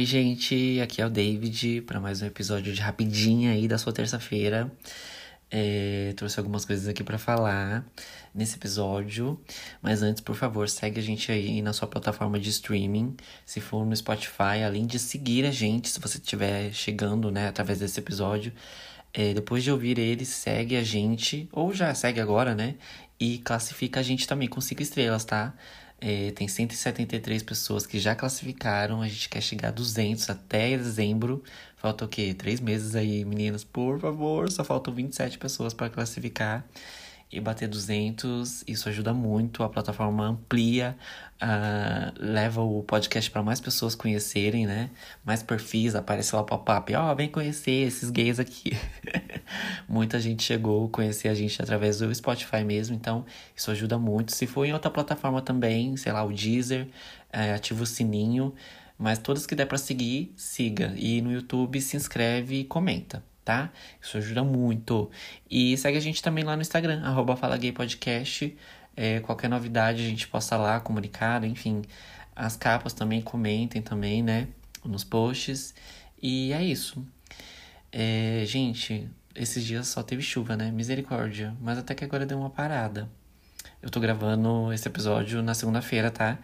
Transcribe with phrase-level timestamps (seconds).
[0.00, 3.92] Oi, gente, aqui é o David para mais um episódio de rapidinha aí da sua
[3.92, 4.72] terça-feira.
[5.50, 7.84] É, trouxe algumas coisas aqui para falar
[8.34, 9.38] nesse episódio,
[9.82, 13.14] mas antes, por favor, segue a gente aí na sua plataforma de streaming.
[13.44, 17.80] Se for no Spotify, além de seguir a gente, se você estiver chegando, né, através
[17.80, 18.54] desse episódio,
[19.12, 22.76] é, depois de ouvir ele, segue a gente, ou já segue agora, né?
[23.18, 25.52] E classifica a gente também com cinco estrelas, tá?
[26.00, 29.02] É, tem 173 pessoas que já classificaram.
[29.02, 31.42] A gente quer chegar a 200 até dezembro.
[31.76, 32.34] Falta o quê?
[32.34, 33.64] Três meses aí, meninas.
[33.64, 36.66] Por favor, só faltam 27 pessoas para classificar
[37.32, 38.64] e bater 200.
[38.66, 39.62] Isso ajuda muito.
[39.62, 40.96] A plataforma amplia,
[41.40, 44.90] uh, leva o podcast para mais pessoas conhecerem, né?
[45.24, 46.94] Mais perfis, aparece lá pop-up.
[46.94, 48.72] Ó, oh, vem conhecer esses gays aqui.
[49.88, 54.32] Muita gente chegou a conhecer a gente através do Spotify mesmo, então isso ajuda muito.
[54.34, 56.88] Se for em outra plataforma também, sei lá, o Deezer,
[57.32, 58.54] é, ativa o sininho.
[58.98, 60.92] Mas todas que der para seguir, siga.
[60.96, 63.72] E no YouTube se inscreve e comenta tá?
[64.00, 65.10] Isso ajuda muito.
[65.50, 68.56] E segue a gente também lá no Instagram, arroba Fala Gay Podcast.
[68.96, 71.82] É, qualquer novidade a gente posta lá, comunicado, enfim.
[72.36, 74.46] As capas também comentem também, né?
[74.84, 75.74] Nos posts.
[76.22, 77.04] E é isso.
[77.90, 80.70] É, gente, esses dias só teve chuva, né?
[80.70, 81.52] Misericórdia.
[81.60, 83.10] Mas até que agora deu uma parada.
[83.82, 86.38] Eu tô gravando esse episódio na segunda-feira, tá?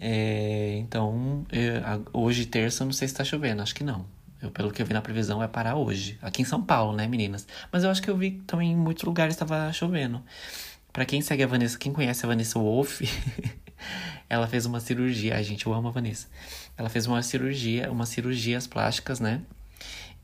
[0.00, 4.06] É, então, eu, hoje, terça, não sei se tá chovendo, acho que não.
[4.40, 6.16] Eu, pelo que eu vi na previsão, vai parar hoje.
[6.22, 7.46] Aqui em São Paulo, né, meninas?
[7.72, 10.22] Mas eu acho que eu vi também em muitos lugares estava chovendo.
[10.92, 13.02] Para quem segue a Vanessa, quem conhece a Vanessa Wolf,
[14.28, 15.34] ela fez uma cirurgia.
[15.34, 16.28] Ai, gente, eu amo a Vanessa.
[16.76, 19.42] Ela fez uma cirurgia, umas cirurgias plásticas, né?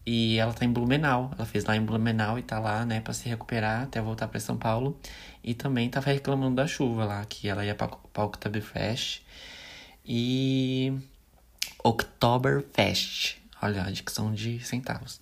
[0.06, 1.32] E ela tá em Blumenau.
[1.36, 4.38] Ela fez lá em Blumenau e tá lá, né, para se recuperar até voltar para
[4.38, 4.98] São Paulo.
[5.42, 9.22] E também tava reclamando da chuva lá, que ela ia pra, pra Oktoberfest.
[10.04, 10.92] E
[11.82, 15.18] Oktoberfest Olha, a dicção de centavos.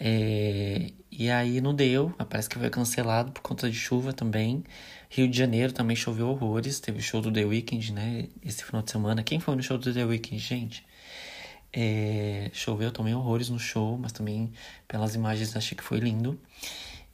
[0.00, 4.64] É, e aí não deu, parece que foi cancelado por conta de chuva também.
[5.08, 8.26] Rio de Janeiro também choveu horrores, teve o show do The Weeknd, né?
[8.44, 9.22] Esse final de semana.
[9.22, 10.84] Quem foi no show do The Weeknd, gente?
[11.72, 14.52] É, choveu também horrores no show, mas também
[14.88, 16.36] pelas imagens achei que foi lindo.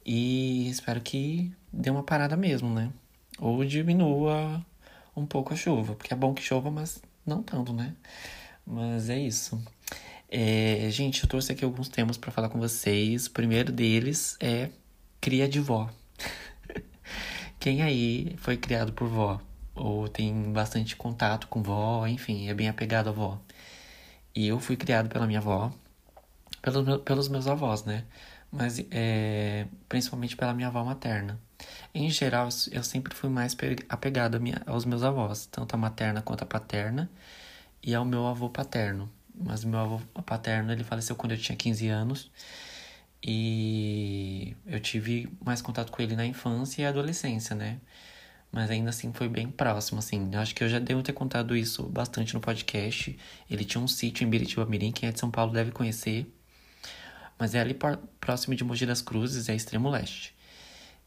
[0.03, 2.91] E espero que dê uma parada mesmo, né?
[3.37, 4.65] Ou diminua
[5.15, 7.93] um pouco a chuva, porque é bom que chova, mas não tanto, né?
[8.65, 9.61] Mas é isso.
[10.35, 13.27] É, gente, eu trouxe aqui alguns temas para falar com vocês.
[13.27, 14.71] O primeiro deles é
[15.21, 15.87] cria de vó.
[17.59, 19.39] Quem aí foi criado por vó?
[19.75, 23.39] Ou tem bastante contato com vó, enfim, é bem apegado à vó.
[24.35, 25.71] E eu fui criado pela minha avó,
[26.63, 28.03] pelos, pelos meus avós, né?
[28.51, 31.39] Mas é, principalmente pela minha avó materna.
[31.93, 33.55] Em geral, eu sempre fui mais
[33.87, 37.09] apegado aos meus avós, tanto a materna quanto a paterna,
[37.83, 39.11] e ao meu avô paterno.
[39.35, 42.31] Mas meu avô paterno, ele faleceu quando eu tinha 15 anos.
[43.25, 47.79] E eu tive mais contato com ele na infância e adolescência, né?
[48.51, 50.29] Mas ainda assim foi bem próximo, assim.
[50.31, 53.17] Eu acho que eu já devo ter contado isso bastante no podcast.
[53.49, 56.31] Ele tinha um sítio em Biritiba Mirim, quem é de São Paulo deve conhecer.
[57.39, 57.77] Mas é ali
[58.19, 60.35] próximo de Mogi das Cruzes, é extremo leste.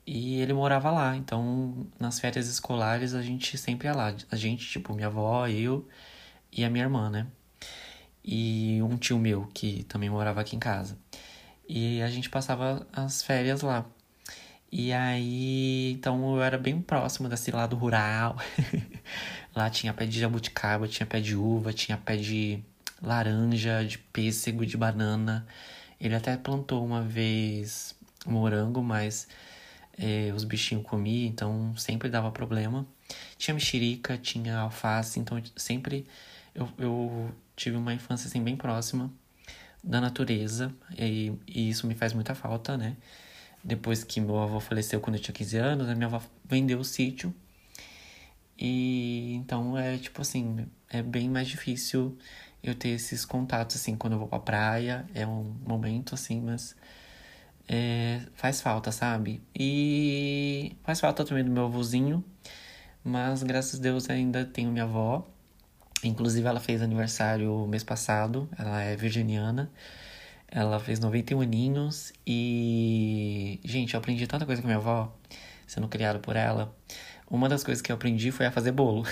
[0.07, 4.15] E ele morava lá, então nas férias escolares a gente sempre ia lá.
[4.31, 5.87] A gente, tipo, minha avó, eu
[6.53, 7.27] e a minha irmã, né?
[8.27, 10.99] E um tio meu que também morava aqui em casa.
[11.69, 13.87] E a gente passava as férias lá.
[14.71, 18.37] E aí, então eu era bem próximo desse lado rural.
[19.55, 22.63] lá tinha pé de jabuticaba, tinha pé de uva, tinha pé de
[23.01, 25.47] laranja, de pêssego, de banana.
[26.01, 27.95] Ele até plantou uma vez
[28.27, 29.29] morango, mas
[29.99, 32.87] é, os bichinhos comiam, então sempre dava problema.
[33.39, 36.07] Tinha mexerica, tinha alface, então sempre
[36.55, 39.11] eu, eu tive uma infância assim bem próxima
[39.83, 42.97] da natureza e, e, isso me faz muita falta, né?
[43.65, 46.85] Depois que meu avô faleceu quando eu tinha 15 anos, a minha avó vendeu o
[46.85, 47.35] sítio.
[48.59, 52.17] E então é tipo assim, é bem mais difícil
[52.63, 56.75] eu ter esses contatos assim quando eu vou pra praia, é um momento assim, mas
[57.69, 59.43] é, faz falta, sabe?
[59.55, 62.25] E faz falta também do meu avôzinho,
[63.05, 65.29] mas graças a Deus ainda tenho minha avó
[66.07, 69.71] Inclusive, ela fez aniversário mês passado, ela é virginiana.
[70.49, 73.61] Ela fez 91 aninhos e.
[73.65, 75.13] Gente, eu aprendi tanta coisa com minha avó,
[75.67, 76.75] sendo criado por ela.
[77.29, 79.05] Uma das coisas que eu aprendi foi a fazer bolo.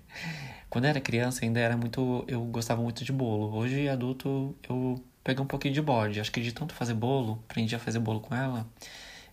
[0.70, 2.24] Quando eu era criança, ainda era muito.
[2.26, 3.54] Eu gostava muito de bolo.
[3.54, 6.20] Hoje, adulto, eu peguei um pouquinho de bode.
[6.20, 8.66] Acho que de tanto fazer bolo, aprendi a fazer bolo com ela.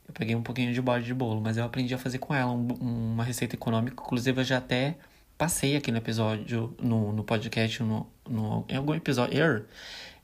[0.08, 2.52] Eu peguei um pouquinho de bode de bolo, mas eu aprendi a fazer com ela
[2.52, 2.68] um,
[3.14, 4.04] uma receita econômica.
[4.04, 4.98] Inclusive, eu já até
[5.42, 9.36] passei aqui no episódio, no, no podcast, no, no, em algum episódio.
[9.36, 9.66] Er,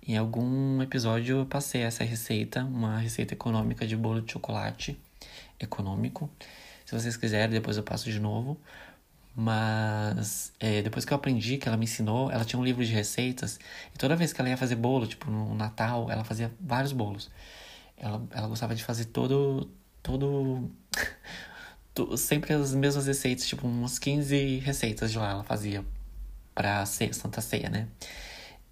[0.07, 4.95] em algum episódio eu passei essa receita, uma receita econômica de bolo de chocolate
[5.59, 6.29] econômico.
[6.85, 8.61] Se vocês quiserem, depois eu passo de novo.
[9.35, 12.93] Mas é, depois que eu aprendi, que ela me ensinou, ela tinha um livro de
[12.93, 13.59] receitas.
[13.95, 17.31] E toda vez que ela ia fazer bolo, tipo no Natal, ela fazia vários bolos.
[17.97, 19.67] Ela, ela gostava de fazer todo.
[20.03, 20.69] todo.
[22.17, 25.83] Sempre as mesmas receitas, tipo umas 15 receitas de lá ela fazia
[26.53, 27.87] pra ser Santa Ceia, né?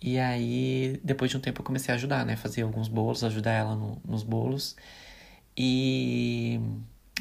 [0.02, 2.36] E aí, depois de um tempo, eu comecei a ajudar, né?
[2.36, 4.76] Fazer alguns bolos, ajudar ela no, nos bolos.
[5.58, 6.60] E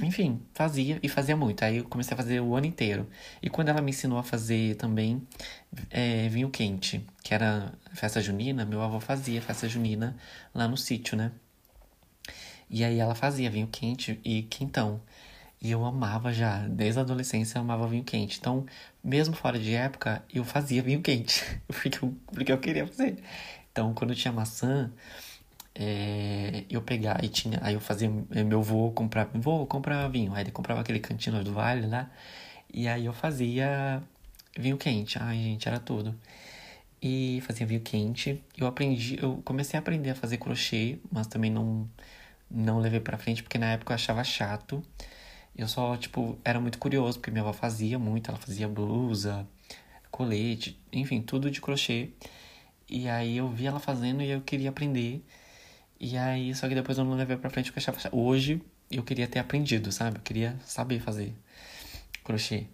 [0.03, 1.65] enfim, fazia e fazia muito.
[1.65, 3.09] Aí eu comecei a fazer o ano inteiro.
[3.43, 5.23] E quando ela me ensinou a fazer também
[5.91, 10.17] é, vinho quente, que era festa junina, meu avô fazia festa junina
[10.55, 11.31] lá no sítio, né?
[12.69, 15.01] E aí ela fazia vinho quente e quentão.
[15.65, 18.39] E eu amava já, desde a adolescência eu amava vinho quente.
[18.39, 18.67] Então,
[19.03, 23.17] mesmo fora de época, eu fazia vinho quente, porque eu, porque eu queria fazer.
[23.73, 24.93] Então, quando tinha maçã,
[25.75, 27.59] é, eu pegar e tinha.
[27.63, 28.11] Aí eu fazia.
[28.33, 29.29] É, meu avô comprar.
[29.35, 30.35] Vou comprar vinho.
[30.35, 32.11] Aí ele comprava aquele cantinho do vale lá.
[32.73, 34.03] E aí eu fazia
[34.59, 35.19] vinho quente.
[35.21, 36.15] Ai, gente, era tudo.
[37.03, 38.43] E fazia vinho quente.
[38.57, 39.19] Eu aprendi.
[39.23, 41.89] Eu comecei a aprender a fazer crochê, mas também não,
[42.51, 44.83] não levei pra frente, porque na época eu achava chato.
[45.57, 48.31] Eu só, tipo, era muito curioso, porque minha avó fazia muito.
[48.31, 49.47] Ela fazia blusa,
[50.11, 52.11] colete, enfim, tudo de crochê.
[52.89, 55.25] E aí eu vi ela fazendo e eu queria aprender.
[56.01, 58.17] E aí, só que depois eu não levei pra frente porque eu achava.
[58.17, 58.61] Hoje
[58.91, 60.19] eu queria ter aprendido, sabe?
[60.19, 61.33] Eu queria saber fazer
[62.25, 62.67] crochê.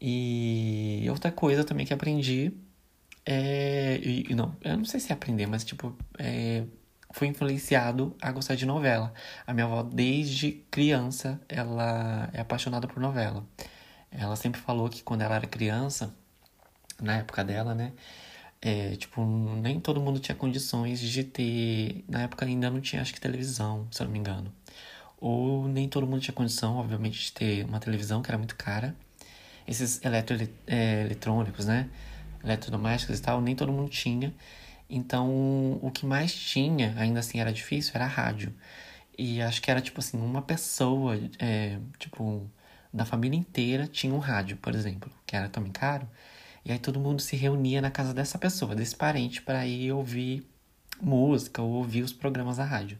[0.00, 2.52] E outra coisa também que aprendi
[3.26, 4.00] é.
[4.02, 6.64] E, não, eu não sei se é aprender, mas tipo, é,
[7.12, 9.12] fui influenciado a gostar de novela.
[9.46, 13.44] A minha avó, desde criança, ela é apaixonada por novela.
[14.10, 16.14] Ela sempre falou que quando ela era criança,
[17.00, 17.92] na época dela, né?
[18.60, 22.04] É, tipo, nem todo mundo tinha condições de ter.
[22.08, 24.52] Na época ainda não tinha, acho que televisão, se eu não me engano.
[25.20, 28.94] Ou nem todo mundo tinha condição, obviamente, de ter uma televisão que era muito cara.
[29.66, 31.90] Esses eletroeletrônicos, é, né?
[32.44, 34.34] Eletrodomésticos e tal, nem todo mundo tinha.
[34.88, 38.54] Então, o que mais tinha, ainda assim era difícil, era a rádio.
[39.18, 42.50] E acho que era tipo assim, uma pessoa, é, tipo,
[42.92, 46.08] da família inteira tinha um rádio, por exemplo, que era também caro.
[46.64, 50.46] E aí todo mundo se reunia na casa dessa pessoa, desse parente, para ir ouvir
[51.00, 52.98] música ou ouvir os programas da rádio.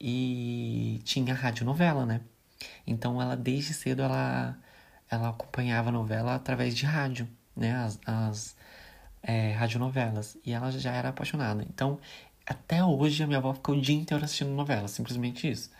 [0.00, 2.20] E tinha rádio novela, né?
[2.86, 4.56] Então ela desde cedo ela
[5.10, 7.74] ela acompanhava a novela através de rádio, né?
[7.76, 8.56] As, as
[9.22, 10.36] é, radionovelas.
[10.44, 11.64] E ela já era apaixonada.
[11.68, 11.98] Então,
[12.46, 15.70] até hoje a minha avó ficou o dia inteiro assistindo novela, simplesmente isso.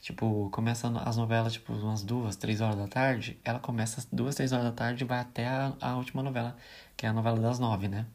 [0.00, 3.38] Tipo, começa as novelas, tipo, umas duas, três horas da tarde.
[3.44, 6.56] Ela começa às duas, três horas da tarde e vai até a, a última novela,
[6.96, 8.06] que é a novela das nove, né?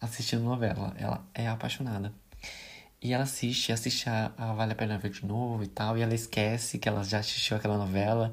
[0.00, 0.94] Assistindo novela.
[0.96, 2.12] Ela é apaixonada.
[3.02, 5.98] E ela assiste, assiste a, a Vale a Pena Ver de novo e tal.
[5.98, 8.32] E ela esquece que ela já assistiu aquela novela.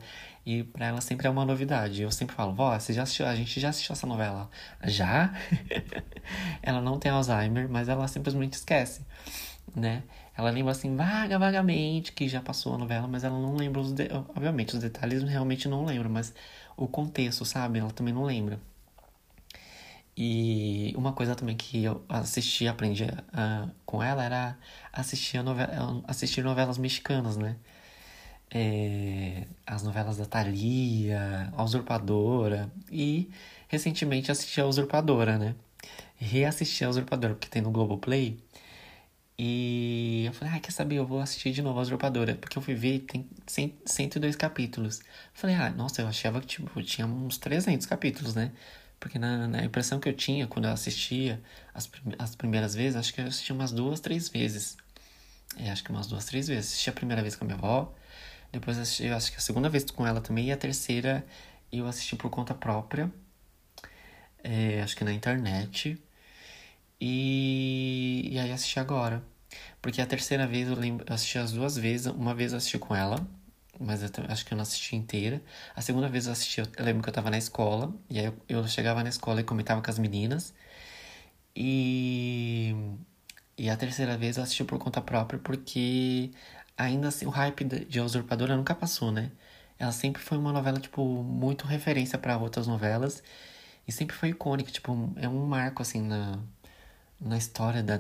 [0.50, 2.02] E pra ela sempre é uma novidade.
[2.02, 3.28] Eu sempre falo, vó, você já assistiu?
[3.28, 4.50] A gente já assistiu essa novela.
[4.84, 5.32] Já?
[6.64, 9.06] ela não tem Alzheimer, mas ela simplesmente esquece,
[9.76, 10.02] né?
[10.36, 13.92] Ela lembra assim, vaga, vagamente, que já passou a novela, mas ela não lembra os.
[13.92, 14.10] De...
[14.36, 16.34] Obviamente, os detalhes realmente não lembra, mas
[16.76, 17.78] o contexto, sabe?
[17.78, 18.60] Ela também não lembra.
[20.18, 24.58] E uma coisa também que eu assisti, aprendi uh, com ela era
[24.92, 27.56] assistir, novela, assistir novelas mexicanas, né?
[28.52, 33.30] É, as novelas da Thalia, A Usurpadora e
[33.68, 35.56] recentemente assisti a Usurpadora, né?
[36.18, 38.40] Reassisti a Usurpadora, porque tem no Globoplay.
[39.42, 40.96] E eu falei, ah, quer saber?
[40.96, 42.36] Eu vou assistir de novo a Usurpadora.
[42.36, 45.02] Porque eu fui ver, tem 100, 102 capítulos.
[45.34, 48.52] falei, ah, nossa, eu achava que tipo, tinha uns 300 capítulos, né?
[49.00, 51.42] Porque na, na impressão que eu tinha quando eu assistia
[51.74, 54.76] as, as primeiras vezes, acho que eu assisti umas duas, três vezes.
[55.58, 56.72] É, acho que umas duas, três vezes.
[56.72, 57.94] Assisti a primeira vez com a minha avó,
[58.52, 61.26] depois assisti, eu acho que a segunda vez com ela também, e a terceira
[61.72, 63.12] eu assisti por conta própria.
[64.44, 66.02] É, acho que na internet.
[67.00, 69.24] E, e aí assisti agora.
[69.82, 72.08] Porque a terceira vez eu lembro, eu assisti as duas vezes.
[72.08, 73.26] Uma vez eu assisti com ela,
[73.80, 75.42] mas eu acho que eu não assisti inteira.
[75.76, 77.94] A segunda vez eu assisti, eu, lembro que eu tava na escola.
[78.10, 80.54] E aí eu, eu chegava na escola e comentava com as meninas.
[81.56, 82.74] E.
[83.58, 86.32] E a terceira vez eu assisti por conta própria, porque
[86.80, 89.32] ainda assim o hype de A Usurpadora nunca passou, né?
[89.78, 93.24] Ela sempre foi uma novela, tipo, muito referência para outras novelas.
[93.88, 96.40] E sempre foi icônica, tipo, é um marco, assim, na,
[97.20, 98.00] na história da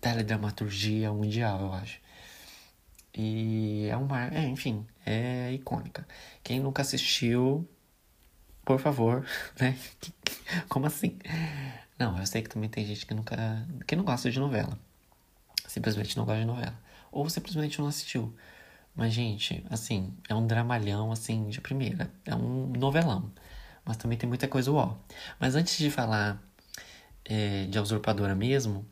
[0.00, 2.00] teledramaturgia mundial, eu acho.
[3.14, 4.26] E é uma.
[4.26, 6.06] É, enfim, é icônica.
[6.42, 7.68] Quem nunca assistiu,
[8.64, 9.26] por favor,
[9.60, 9.76] né?
[10.68, 11.18] Como assim?
[11.98, 13.36] Não, eu sei que também tem gente que nunca.
[13.86, 14.78] que não gosta de novela.
[15.66, 16.74] Simplesmente não gosta de novela.
[17.12, 18.34] Ou simplesmente não assistiu.
[18.94, 22.10] Mas, gente, assim, é um dramalhão, assim, de primeira.
[22.24, 23.30] É um novelão.
[23.84, 24.96] Mas também tem muita coisa uó.
[25.38, 26.42] Mas antes de falar
[27.24, 28.86] é, de A Usurpadora mesmo,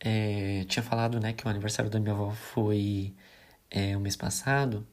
[0.00, 3.14] é, tinha falado, né, que o aniversário da minha avó foi
[3.70, 4.86] é, o mês passado.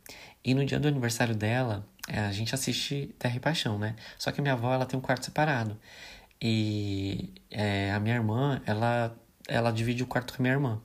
[0.43, 3.95] E no dia do aniversário dela, é, a gente assiste Terra e Paixão, né?
[4.17, 5.79] Só que a minha avó, ela tem um quarto separado.
[6.41, 9.15] E é, a minha irmã, ela,
[9.47, 10.81] ela divide o quarto com a minha irmã.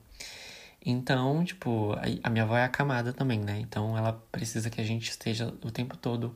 [0.85, 1.93] Então, tipo,
[2.23, 3.59] a minha avó é acamada também, né?
[3.59, 6.33] Então ela precisa que a gente esteja o tempo todo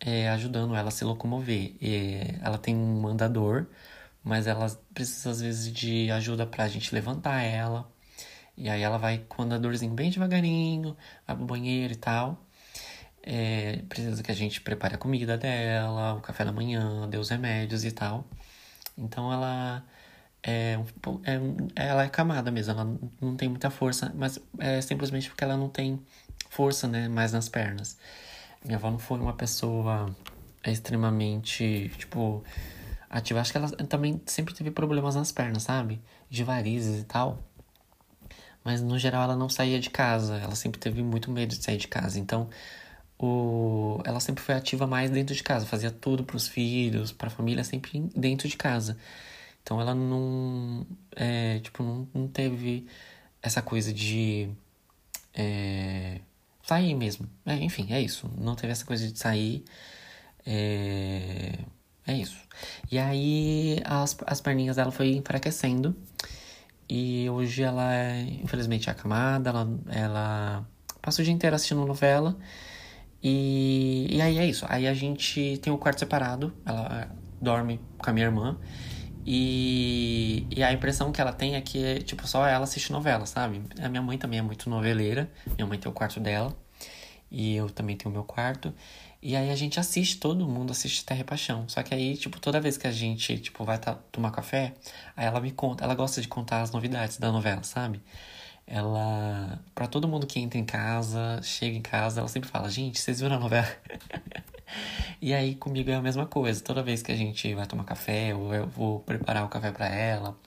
[0.00, 1.76] é, ajudando ela a se locomover.
[1.80, 3.66] E ela tem um andador,
[4.22, 7.90] mas ela precisa às vezes de ajuda pra gente levantar ela.
[8.56, 10.96] E aí ela vai com o andadorzinho bem devagarinho,
[11.26, 12.44] vai pro banheiro e tal.
[13.22, 17.28] É, precisa que a gente prepare a comida dela, o café da manhã, dê os
[17.30, 18.26] remédios e tal.
[18.96, 19.84] Então ela
[20.42, 20.78] é,
[21.24, 21.40] é,
[21.74, 25.68] ela é camada mesmo, ela não tem muita força, mas é simplesmente porque ela não
[25.68, 26.00] tem
[26.50, 27.98] força, né, mais nas pernas.
[28.64, 30.14] Minha avó não foi uma pessoa
[30.66, 32.42] extremamente, tipo,
[33.08, 33.40] ativa.
[33.40, 36.00] Acho que ela também sempre teve problemas nas pernas, sabe?
[36.28, 37.42] De varizes e tal.
[38.64, 41.78] Mas no geral ela não saía de casa, ela sempre teve muito medo de sair
[41.78, 42.18] de casa.
[42.18, 42.48] Então,
[43.18, 44.00] o...
[44.04, 47.30] ela sempre foi ativa mais dentro de casa, fazia tudo para os filhos, para a
[47.30, 48.96] família, sempre dentro de casa.
[49.68, 52.86] Então ela não, é, tipo, não, não teve
[53.42, 54.48] essa coisa de
[55.34, 56.22] é,
[56.62, 57.28] sair mesmo.
[57.44, 58.30] É, enfim, é isso.
[58.38, 59.62] Não teve essa coisa de sair.
[60.46, 61.58] É,
[62.06, 62.38] é isso.
[62.90, 65.94] E aí as, as perninhas dela foi enfraquecendo.
[66.88, 69.50] E hoje ela é, infelizmente, acamada.
[69.50, 70.68] Ela, ela
[71.02, 72.38] passa o dia inteiro assistindo novela.
[73.22, 74.64] E, e aí é isso.
[74.66, 76.54] Aí a gente tem o quarto separado.
[76.64, 78.58] Ela dorme com a minha irmã.
[79.30, 83.60] E, e a impressão que ela tem é que, tipo, só ela assiste novela, sabe?
[83.78, 85.30] A minha mãe também é muito noveleira.
[85.54, 86.56] Minha mãe tem o quarto dela.
[87.30, 88.72] E eu também tenho o meu quarto.
[89.20, 91.68] E aí a gente assiste, todo mundo assiste Terra e Paixão.
[91.68, 93.78] Só que aí, tipo, toda vez que a gente, tipo, vai
[94.10, 94.72] tomar café,
[95.14, 98.00] aí ela me conta, ela gosta de contar as novidades da novela, sabe?
[98.66, 102.98] Ela, para todo mundo que entra em casa, chega em casa, ela sempre fala: "Gente,
[102.98, 103.68] vocês viram a novela?"
[105.20, 106.62] E aí comigo é a mesma coisa.
[106.62, 109.86] Toda vez que a gente vai tomar café, ou eu vou preparar o café para
[109.88, 110.38] ela,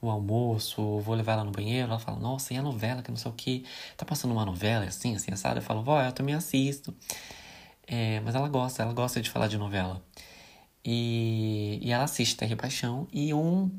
[0.00, 3.10] o almoço, ou vou levar ela no banheiro, ela fala, nossa, e a novela, que
[3.10, 3.64] não sei o que,
[3.96, 5.58] tá passando uma novela assim, assim, assada?
[5.58, 6.94] Eu falo, vó, eu também assisto.
[7.86, 10.02] É, mas ela gosta, ela gosta de falar de novela.
[10.84, 13.70] E, e ela assiste Terra e Paixão, e um,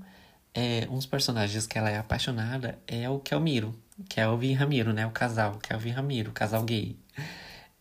[0.54, 3.76] é, uns personagens que ela é apaixonada é o Kelmiro,
[4.10, 5.06] Kelvin e Ramiro, né?
[5.06, 6.98] O casal, Kelvin e Ramiro, o casal gay.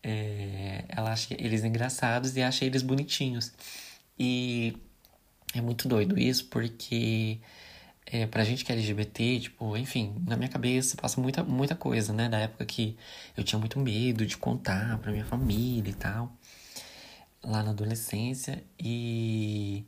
[0.07, 3.51] É, ela acha eles engraçados e acha eles bonitinhos.
[4.19, 4.77] E
[5.55, 7.39] é muito doido isso, porque
[8.05, 12.13] é, pra gente que é LGBT, tipo, enfim, na minha cabeça passa muita, muita coisa,
[12.13, 12.29] né?
[12.29, 12.95] Da época que
[13.35, 16.31] eu tinha muito medo de contar pra minha família e tal,
[17.43, 18.63] lá na adolescência.
[18.79, 19.85] E,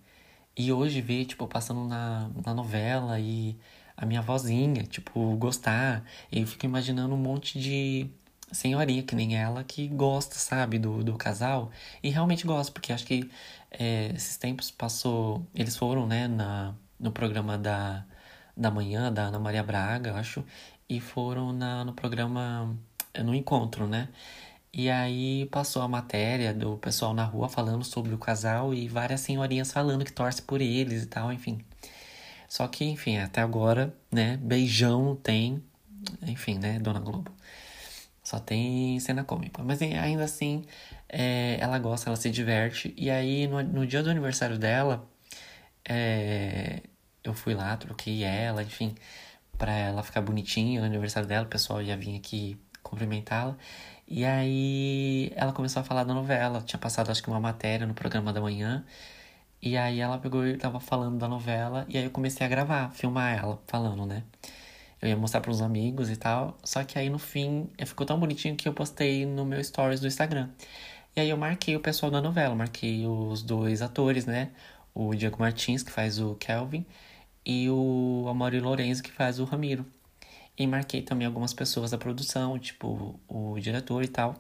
[0.58, 3.56] e hoje ver, tipo, passando na, na novela e
[3.96, 6.04] a minha vozinha, tipo, gostar.
[6.32, 8.10] Eu fico imaginando um monte de
[8.52, 11.72] senhorinha, que nem ela, que gosta, sabe, do, do casal.
[12.04, 13.30] E realmente gosta, porque acho que
[13.72, 15.46] é, esses tempos passou.
[15.54, 18.06] Eles foram, né, na, no programa da,
[18.56, 20.44] da manhã, da Ana Maria Braga, acho,
[20.90, 22.76] e foram na, no programa.
[23.24, 24.10] no encontro, né?
[24.74, 29.22] E aí passou a matéria do pessoal na rua falando sobre o casal e várias
[29.22, 31.60] senhorinhas falando que torce por eles e tal, enfim.
[32.48, 35.64] Só que, enfim, até agora, né, beijão tem,
[36.24, 37.32] enfim, né, Dona Globo.
[38.28, 39.64] Só tem cena cômica.
[39.64, 40.66] Mas ainda assim,
[41.08, 42.94] é, ela gosta, ela se diverte.
[42.98, 45.08] E aí, no, no dia do aniversário dela,
[45.88, 46.82] é,
[47.24, 48.94] eu fui lá, troquei ela, enfim,
[49.58, 51.46] pra ela ficar bonitinha no aniversário dela.
[51.46, 53.58] O pessoal ia vir aqui cumprimentá-la.
[54.08, 56.62] E aí, ela começou a falar da novela.
[56.62, 58.86] Tinha passado, acho que, uma matéria no programa da manhã.
[59.62, 61.86] E aí, ela pegou e tava falando da novela.
[61.90, 64.24] E aí, eu comecei a gravar, filmar ela falando, né?
[65.02, 66.58] Eu ia mostrar para uns amigos e tal.
[66.64, 70.08] Só que aí no fim ficou tão bonitinho que eu postei no meu stories do
[70.08, 70.50] Instagram.
[71.16, 74.52] E aí eu marquei o pessoal da novela, marquei os dois atores, né?
[74.94, 76.86] O Diego Martins, que faz o Kelvin,
[77.46, 79.86] e o Amaury Lorenzo, que faz o Ramiro.
[80.58, 84.36] E marquei também algumas pessoas da produção, tipo o diretor e tal.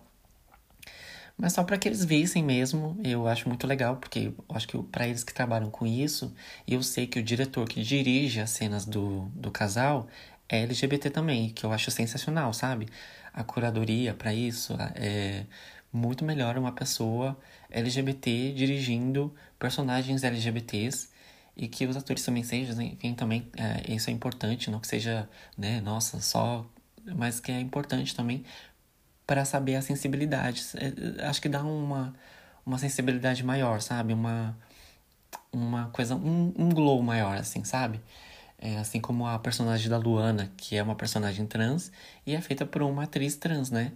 [1.38, 4.78] Mas só para que eles vissem mesmo, eu acho muito legal, porque eu acho que
[4.84, 6.34] para eles que trabalham com isso,
[6.68, 10.08] e eu sei que o diretor que dirige as cenas do, do casal
[10.50, 12.88] LGBT também, que eu acho sensacional, sabe?
[13.34, 15.46] A curadoria para isso é
[15.92, 17.38] muito melhor uma pessoa
[17.70, 21.10] LGBT dirigindo personagens LGBTs
[21.56, 25.28] e que os atores também sejam, enfim, também é, isso é importante, não que seja,
[25.58, 26.66] né, nossa, só,
[27.16, 28.46] mas que é importante também
[29.26, 30.64] para saber a sensibilidade.
[30.76, 32.14] É, acho que dá uma,
[32.66, 34.14] uma sensibilidade maior, sabe?
[34.14, 34.58] Uma,
[35.52, 38.00] uma coisa, um, um glow maior, assim, sabe?
[38.60, 41.92] É, assim como a personagem da Luana, que é uma personagem trans
[42.26, 43.94] e é feita por uma atriz trans, né?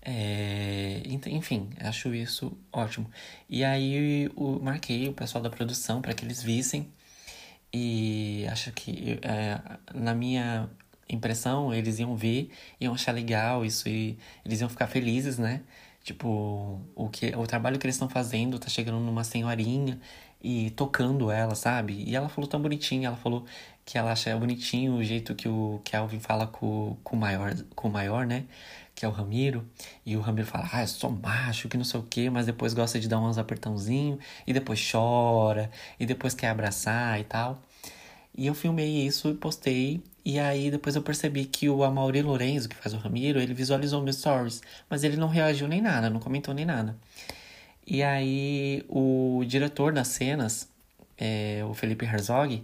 [0.00, 3.10] É, enfim, acho isso ótimo.
[3.48, 6.90] E aí eu marquei o pessoal da produção para que eles vissem.
[7.72, 9.60] E acho que é,
[9.94, 10.70] na minha
[11.08, 12.50] impressão eles iam ver,
[12.80, 15.62] iam achar legal isso e eles iam ficar felizes, né?
[16.02, 20.00] Tipo, o, que, o trabalho que eles estão fazendo tá chegando numa senhorinha
[20.42, 22.04] e tocando ela, sabe?
[22.06, 23.44] E ela falou tão bonitinho, ela falou
[23.84, 27.88] que ela acha bonitinho o jeito que o Kelvin fala com, com, o maior, com
[27.88, 28.44] o maior, né?
[28.94, 29.66] Que é o Ramiro.
[30.04, 32.74] E o Ramiro fala, ah, eu sou macho, que não sei o quê, mas depois
[32.74, 37.58] gosta de dar uns apertãozinhos, e depois chora, e depois quer abraçar e tal.
[38.36, 40.02] E eu filmei isso e postei.
[40.24, 44.02] E aí depois eu percebi que o Amaury Lorenzo, que faz o Ramiro, ele visualizou
[44.02, 44.62] meus stories.
[44.88, 46.96] Mas ele não reagiu nem nada, não comentou nem nada.
[47.90, 50.70] E aí o diretor das cenas,
[51.16, 52.62] é, o Felipe Herzog,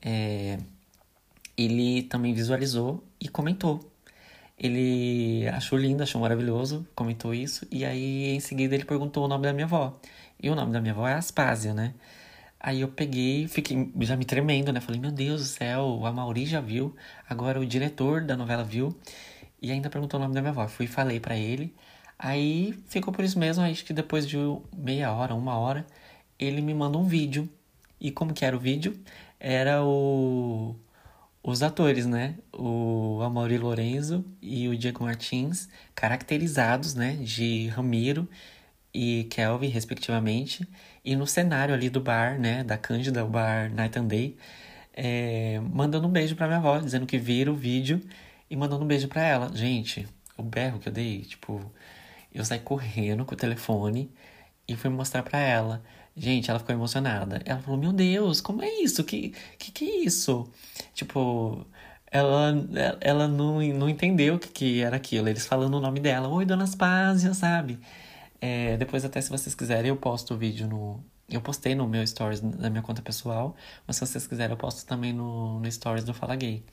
[0.00, 0.58] é,
[1.56, 3.80] ele também visualizou e comentou.
[4.56, 7.66] Ele achou lindo, achou maravilhoso, comentou isso.
[7.68, 9.98] E aí em seguida ele perguntou o nome da minha avó.
[10.40, 11.94] E o nome da minha avó é Aspásia, né?
[12.60, 14.80] Aí eu peguei, fiquei já me tremendo, né?
[14.80, 16.94] Falei, meu Deus do céu, a Mauri já viu,
[17.28, 18.96] agora o diretor da novela viu.
[19.60, 20.68] E ainda perguntou o nome da minha avó.
[20.68, 21.74] Fui e falei para ele.
[22.18, 24.36] Aí ficou por isso mesmo, acho que depois de
[24.76, 25.86] meia hora, uma hora,
[26.38, 27.48] ele me manda um vídeo.
[28.00, 28.98] E como que era o vídeo?
[29.40, 30.76] Era o
[31.42, 32.34] os atores, né?
[32.52, 37.16] O Amaury Lorenzo e o Diego Martins, caracterizados, né?
[37.16, 38.28] De Ramiro
[38.92, 40.68] e Kelvin, respectivamente.
[41.04, 42.64] E no cenário ali do bar, né?
[42.64, 44.36] Da Cândida, o bar Night and Day,
[44.92, 48.00] é, mandando um beijo pra minha avó, dizendo que viram o vídeo
[48.50, 49.50] e mandando um beijo pra ela.
[49.54, 51.60] Gente, o berro que eu dei, tipo,
[52.32, 54.10] eu saí correndo com o telefone
[54.66, 55.82] e fui mostrar para ela.
[56.16, 57.40] Gente, ela ficou emocionada.
[57.44, 59.04] Ela falou: Meu Deus, como é isso?
[59.04, 60.50] Que que, que é isso?
[60.94, 61.66] Tipo,
[62.10, 62.54] ela,
[63.00, 65.28] ela não, não entendeu o que, que era aquilo.
[65.28, 67.78] Eles falando o nome dela: Oi, Dona Spásia, sabe?
[68.40, 71.02] É, depois, até se vocês quiserem, eu posto o vídeo no.
[71.28, 73.54] Eu postei no meu stories da minha conta pessoal,
[73.86, 76.64] mas se vocês quiserem, eu posto também no, no stories do Fala Gay.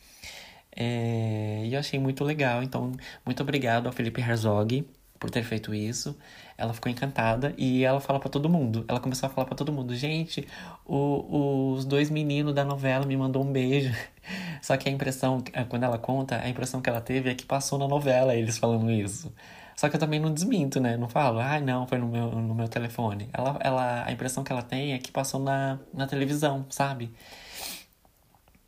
[0.75, 2.91] É, e eu achei muito legal, então,
[3.25, 4.85] muito obrigado ao Felipe Herzog
[5.19, 6.15] por ter feito isso.
[6.57, 8.85] Ela ficou encantada e ela fala para todo mundo.
[8.87, 10.47] Ela começou a falar para todo mundo: gente,
[10.85, 13.93] o, os dois meninos da novela me mandou um beijo.
[14.61, 17.77] Só que a impressão, quando ela conta, a impressão que ela teve é que passou
[17.77, 19.33] na novela eles falando isso.
[19.75, 20.95] Só que eu também não desminto, né?
[20.95, 23.29] Não falo, ah, não, foi no meu, no meu telefone.
[23.33, 27.11] Ela, ela, a impressão que ela tem é que passou na, na televisão, sabe?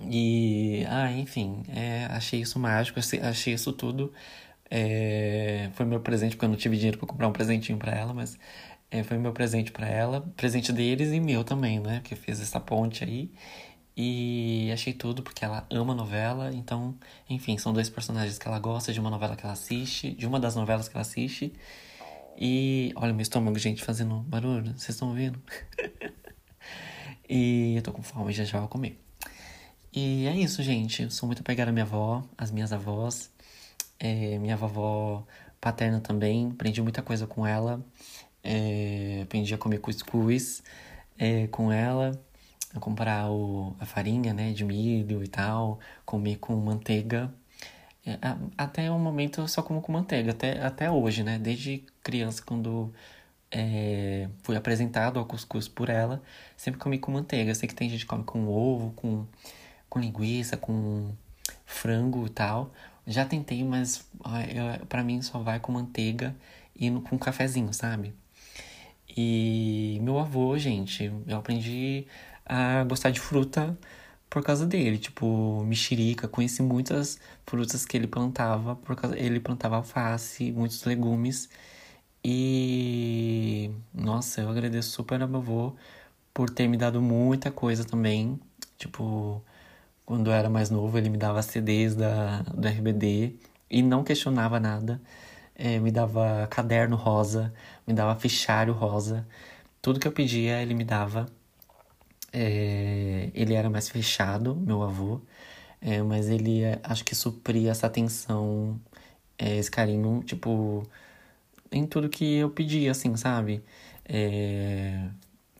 [0.01, 4.13] E, ah, enfim, é, achei isso mágico, achei isso tudo
[4.69, 8.13] é, foi meu presente, porque eu não tive dinheiro para comprar um presentinho para ela,
[8.13, 8.37] mas
[8.91, 12.01] é, foi meu presente para ela, presente deles e meu também, né?
[12.03, 13.31] Que fez essa ponte aí.
[13.95, 16.95] E achei tudo porque ela ama novela, então,
[17.29, 20.39] enfim, são dois personagens que ela gosta, de uma novela que ela assiste, de uma
[20.39, 21.53] das novelas que ela assiste.
[22.37, 25.41] E olha meu estômago, gente, fazendo barulho, vocês estão ouvindo?
[27.27, 28.99] e eu tô com fome, já já vou comer.
[29.91, 31.03] E é isso, gente.
[31.03, 33.31] Eu sou muito apegada à minha avó, às minhas avós.
[33.99, 35.25] É, minha vovó
[35.59, 37.83] paterna também, aprendi muita coisa com ela.
[38.43, 40.63] É, aprendi a comer cuscuz
[41.17, 42.11] é, com ela,
[42.75, 47.33] a comprar o, a farinha né, de milho e tal, comer com manteiga.
[48.05, 48.17] É,
[48.57, 51.37] até o momento eu só como com manteiga, até, até hoje, né?
[51.37, 52.93] Desde criança, quando
[53.51, 56.21] é, fui apresentado ao cuscuz por ela,
[56.55, 57.51] sempre comi com manteiga.
[57.51, 59.25] Eu sei que tem gente que come com ovo, com,
[59.89, 61.13] com linguiça, com
[61.65, 62.71] frango e tal.
[63.07, 64.05] Já tentei, mas
[64.89, 66.35] para mim só vai com manteiga
[66.75, 68.13] e no, com cafezinho, sabe?
[69.15, 72.05] E meu avô, gente, eu aprendi
[72.45, 73.77] a gostar de fruta
[74.29, 79.77] por causa dele, tipo mexerica, conheci muitas frutas que ele plantava, por causa ele plantava
[79.77, 81.49] alface, muitos legumes.
[82.23, 85.75] E nossa, eu agradeço super ao meu avô
[86.33, 88.39] por ter me dado muita coisa também,
[88.77, 89.41] tipo
[90.07, 93.35] quando eu era mais novo, ele me dava CDs da, do RBD
[93.69, 95.01] e não questionava nada.
[95.55, 97.53] É, me dava caderno rosa,
[97.85, 99.27] me dava fichário rosa.
[99.81, 101.27] Tudo que eu pedia, ele me dava.
[102.31, 105.21] É, ele era mais fechado, meu avô,
[105.81, 108.79] é, mas ele acho que supria essa atenção,
[109.37, 110.83] é, esse carinho, tipo,
[111.71, 113.63] em tudo que eu pedia, assim, sabe?
[114.05, 115.09] É,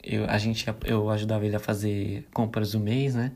[0.04, 3.34] eu, a gente, eu ajudava ele a fazer compras do mês, né?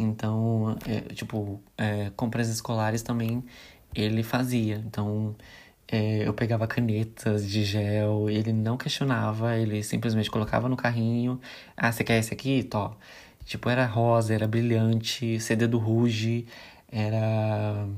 [0.00, 3.44] Então, é, tipo, é, compras escolares também
[3.94, 4.76] ele fazia.
[4.86, 5.36] Então,
[5.88, 11.40] é, eu pegava canetas de gel, ele não questionava, ele simplesmente colocava no carrinho.
[11.76, 12.62] Ah, você quer esse aqui?
[12.62, 12.96] Tó.
[13.44, 16.46] Tipo, era rosa, era brilhante, CD do Ruge,
[16.90, 17.88] era.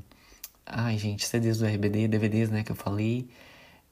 [0.67, 3.29] Ai, gente, CDs do RBD, DVDs, né, que eu falei.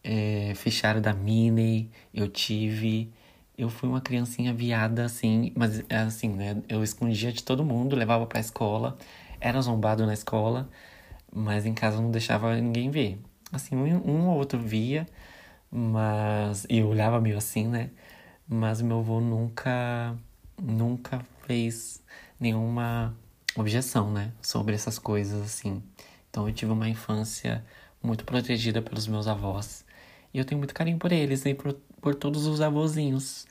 [0.02, 3.12] É, fichário da Minnie, eu tive.
[3.60, 6.62] Eu fui uma criancinha viada, assim, mas assim, né?
[6.66, 8.96] Eu escondia de todo mundo, levava pra escola,
[9.38, 10.66] era zombado na escola,
[11.30, 13.20] mas em casa não deixava ninguém ver.
[13.52, 15.06] Assim, um, um ou outro via,
[15.70, 16.66] mas.
[16.70, 17.90] E eu olhava meio assim, né?
[18.48, 20.16] Mas meu avô nunca,
[20.60, 22.02] nunca fez
[22.40, 23.14] nenhuma
[23.56, 24.32] objeção, né?
[24.40, 25.82] Sobre essas coisas, assim.
[26.30, 27.62] Então eu tive uma infância
[28.02, 29.84] muito protegida pelos meus avós.
[30.32, 33.46] E eu tenho muito carinho por eles e por, por todos os avôzinhos,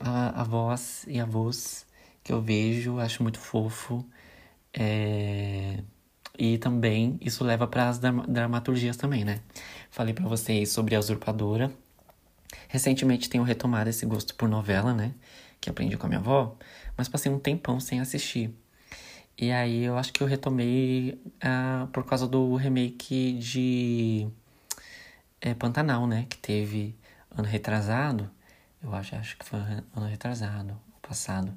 [0.00, 1.86] a, avós e avós
[2.22, 4.04] que eu vejo, acho muito fofo.
[4.72, 5.82] É...
[6.38, 9.40] E também isso leva para as dramaturgias também, né?
[9.90, 11.70] Falei para vocês sobre a usurpadora.
[12.68, 15.12] Recentemente tenho retomado esse gosto por novela, né?
[15.60, 16.56] Que aprendi com a minha avó,
[16.96, 18.54] mas passei um tempão sem assistir.
[19.36, 24.28] E aí eu acho que eu retomei uh, por causa do remake de
[25.40, 26.26] é, Pantanal, né?
[26.28, 26.94] Que teve
[27.30, 28.30] ano retrasado.
[28.82, 31.52] Eu acho, acho que foi ano retrasado, passado.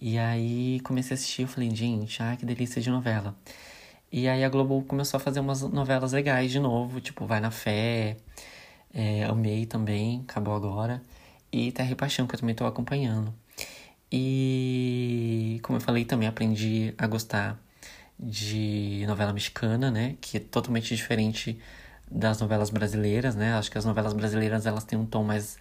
[0.00, 3.34] E aí comecei a assistir, eu falei, gente, ah, que delícia de novela.
[4.12, 7.50] E aí a Globo começou a fazer umas novelas legais de novo, tipo Vai na
[7.50, 8.16] Fé,
[8.94, 11.02] é, Amei também, acabou agora.
[11.52, 13.34] E Terra e Paixão, que eu também tô acompanhando.
[14.12, 17.58] E como eu falei, também aprendi a gostar
[18.18, 20.16] de novela mexicana, né?
[20.20, 21.60] Que é totalmente diferente
[22.10, 23.54] das novelas brasileiras, né?
[23.54, 25.58] Acho que as novelas brasileiras elas têm um tom mais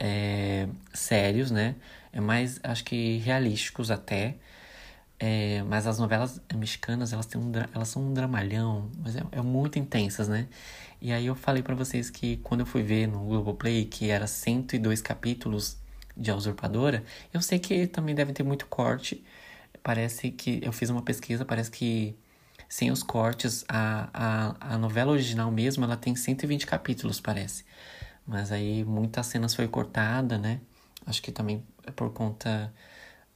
[0.00, 1.76] é, sérios, né?
[2.12, 4.36] É mais, acho que realísticos até.
[5.18, 9.42] É, mas as novelas mexicanas, elas, têm um, elas são um dramalhão, mas é, é
[9.42, 10.48] muito intensas, né?
[11.00, 14.26] E aí eu falei para vocês que quando eu fui ver no Globoplay, que era
[14.26, 15.76] 102 capítulos
[16.16, 19.22] de A Usurpadora, eu sei que também deve ter muito corte.
[19.82, 22.16] Parece que eu fiz uma pesquisa, parece que
[22.68, 27.64] sem os cortes, a, a, a novela original mesmo, ela tem 120 capítulos, parece.
[28.30, 30.60] Mas aí muitas cenas foi cortada, né?
[31.04, 32.72] Acho que também é por conta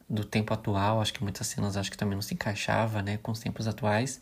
[0.09, 3.33] do tempo atual, acho que muitas cenas acho que também não se encaixava, né, com
[3.33, 4.21] os tempos atuais,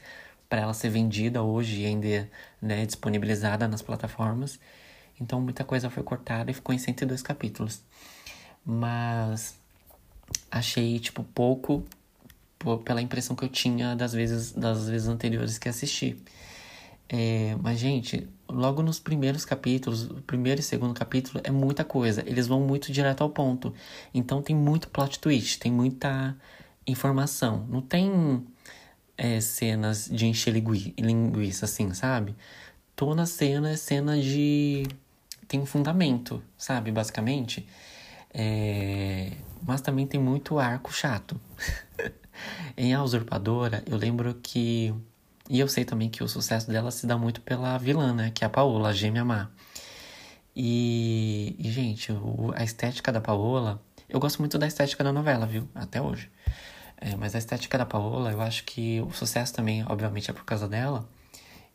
[0.48, 2.30] para ela ser vendida hoje e ainda,
[2.60, 4.58] né, disponibilizada nas plataformas.
[5.20, 7.82] Então muita coisa foi cortada e ficou em 102 capítulos.
[8.64, 9.54] Mas
[10.50, 11.84] achei tipo pouco
[12.84, 16.16] pela impressão que eu tinha das vezes das vezes anteriores que assisti.
[17.14, 22.24] É, mas, gente, logo nos primeiros capítulos, primeiro e segundo capítulo, é muita coisa.
[22.26, 23.74] Eles vão muito direto ao ponto.
[24.14, 26.34] Então tem muito plot twist, tem muita
[26.86, 27.66] informação.
[27.68, 28.42] Não tem
[29.16, 30.54] é, cenas de encher
[30.98, 32.34] linguiça, assim, sabe?
[32.96, 34.84] Toda cena é cena de.
[35.46, 36.90] tem um fundamento, sabe?
[36.90, 37.66] Basicamente.
[38.32, 39.32] É...
[39.62, 41.38] Mas também tem muito arco chato.
[42.76, 44.94] em A Usurpadora, eu lembro que
[45.48, 48.30] e eu sei também que o sucesso dela se dá muito pela vilã, né?
[48.34, 49.50] Que é a Paola, a gêmea má.
[50.54, 53.80] E, e gente, o, a estética da Paola...
[54.08, 55.68] Eu gosto muito da estética da novela, viu?
[55.74, 56.30] Até hoje.
[56.98, 60.44] É, mas a estética da Paola, eu acho que o sucesso também, obviamente, é por
[60.44, 61.08] causa dela.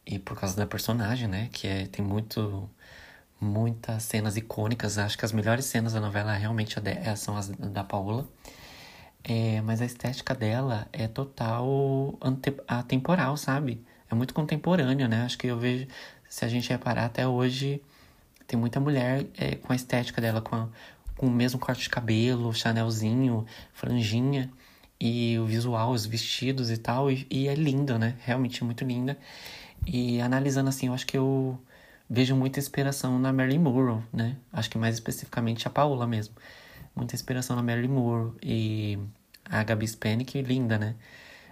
[0.06, 1.49] E por causa da personagem, né?
[1.51, 2.69] Que é, tem muito
[3.39, 4.97] muitas cenas icônicas.
[4.97, 6.75] Acho que as melhores cenas da novela realmente
[7.17, 8.27] são as da Paola.
[9.29, 12.17] É, mas a estética dela é total
[12.65, 13.83] atemporal, sabe?
[14.09, 15.23] É muito contemporânea, né?
[15.23, 15.85] Acho que eu vejo,
[16.29, 17.81] se a gente reparar até hoje,
[18.47, 20.69] tem muita mulher é, com a estética dela, com, a,
[21.17, 24.49] com o mesmo corte de cabelo, chanelzinho, franjinha,
[24.99, 28.15] e o visual, os vestidos e tal, e, e é linda, né?
[28.21, 29.17] Realmente é muito linda.
[29.85, 31.59] E analisando assim, eu acho que eu
[32.09, 34.37] vejo muita inspiração na Marilyn Monroe, né?
[34.53, 36.35] Acho que mais especificamente a Paola mesmo.
[36.95, 38.97] Muita inspiração na Marilyn Monroe e
[39.49, 40.95] a Gabi Spanik, linda, né?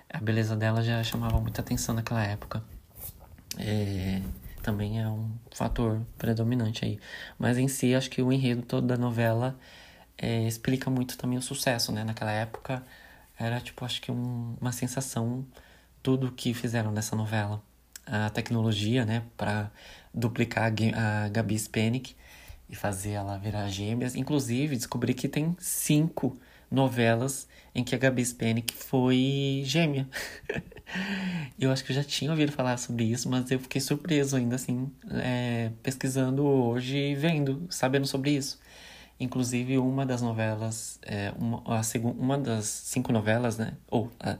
[0.09, 2.63] A beleza dela já chamava muita atenção naquela época.
[3.57, 4.21] É,
[4.61, 6.99] também é um fator predominante aí.
[7.37, 9.57] Mas em si, acho que o enredo todo da novela
[10.17, 12.03] é, explica muito também o sucesso, né?
[12.03, 12.83] Naquela época
[13.37, 15.45] era, tipo, acho que um, uma sensação
[16.01, 17.61] tudo que fizeram nessa novela.
[18.05, 19.23] A tecnologia, né?
[19.35, 19.71] Para
[20.13, 22.15] duplicar a Gabi Spanik
[22.69, 24.15] e fazer ela virar gêmeas.
[24.15, 26.39] Inclusive, descobri que tem cinco
[26.75, 30.07] novelas em que a Gabi Spanik foi gêmea.
[31.59, 34.55] eu acho que eu já tinha ouvido falar sobre isso, mas eu fiquei surpreso ainda
[34.55, 38.59] assim, é, pesquisando hoje e vendo, sabendo sobre isso.
[39.19, 41.81] Inclusive, uma das novelas, é, uma, a
[42.17, 43.73] uma das cinco novelas, né?
[43.89, 44.37] Ou uh,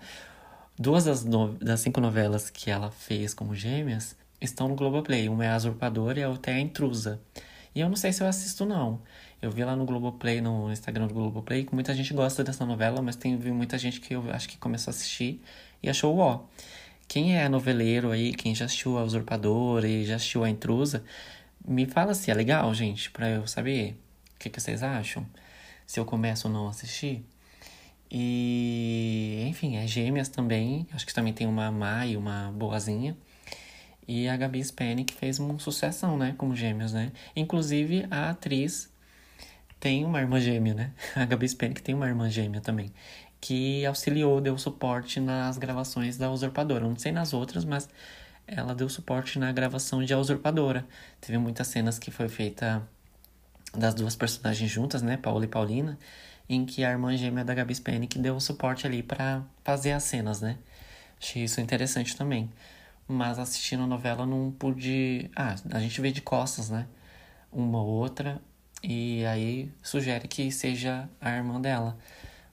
[0.77, 5.29] duas das, no, das cinco novelas que ela fez como gêmeas estão no Globoplay.
[5.29, 7.21] Uma é a Usurpadora e a outra é a Intrusa.
[7.73, 9.01] E eu não sei se eu assisto, não.
[9.45, 12.99] Eu vi lá no Globoplay, no Instagram do Globoplay, que muita gente gosta dessa novela,
[12.99, 15.39] mas tem muita gente que eu acho que começou a assistir
[15.83, 16.45] e achou ó.
[17.07, 21.03] Quem é noveleiro aí, quem já assistiu a Usurpadora e já assistiu a Intrusa,
[21.63, 23.95] me fala se é legal, gente, pra eu saber
[24.35, 25.23] o que, que vocês acham?
[25.85, 27.23] Se eu começo ou não a assistir.
[28.09, 30.87] E, enfim, é gêmeas também.
[30.91, 33.15] Acho que também tem uma má e uma boazinha.
[34.07, 36.33] E a Gabi Spani que fez uma sucessão, né?
[36.35, 37.11] Como gêmeos, né?
[37.35, 38.94] Inclusive, a atriz
[39.85, 40.91] tem uma irmã gêmea, né?
[41.15, 42.91] A Gabi Spani que tem uma irmã gêmea também.
[43.39, 46.87] Que auxiliou, deu suporte nas gravações da Usurpadora.
[46.87, 47.87] Não sei nas outras, mas
[48.47, 50.87] ela deu suporte na gravação de A Usurpadora.
[51.21, 52.81] Teve muitas cenas que foi feita
[53.75, 55.99] das duas personagens juntas, né, Paula e Paulina,
[56.49, 60.41] em que a irmã gêmea da Gabi Spanik deu suporte ali para fazer as cenas,
[60.41, 60.57] né?
[61.21, 62.51] Achei isso interessante também.
[63.07, 65.29] Mas assistindo a novela não pude.
[65.35, 66.87] Ah, a gente vê de costas, né?
[67.51, 68.41] Uma ou outra,
[68.87, 71.97] e aí sugere que seja a irmã dela.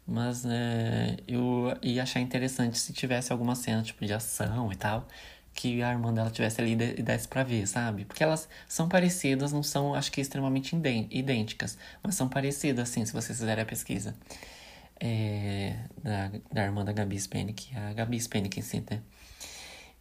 [0.07, 5.07] Mas é, eu ia achar interessante se tivesse alguma cena tipo de ação e tal
[5.55, 8.05] que a irmã dela tivesse ali e desse pra ver, sabe?
[8.05, 10.75] Porque elas são parecidas, não são, acho que, extremamente
[11.11, 14.15] idênticas, mas são parecidas, assim, se vocês fizerem a pesquisa.
[15.01, 19.03] É, da, da irmã da Gabi Spanik, a Gabi Spanik em si, né?